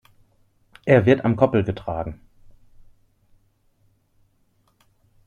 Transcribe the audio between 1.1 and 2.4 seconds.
am Koppel getragen.